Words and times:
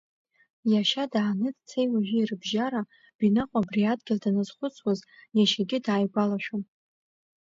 Иашьа 0.71 1.03
дааны 1.11 1.49
дцеи 1.55 1.87
уажәи 1.93 2.27
рыбжьара, 2.29 2.81
Бинаҟә 3.17 3.55
абри 3.59 3.83
адгьыл 3.91 4.19
даназхәыцуаз, 4.23 4.99
иашьагьы 5.37 5.77
дааигәалашәон. 5.85 6.63